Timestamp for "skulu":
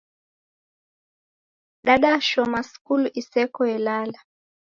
2.69-3.07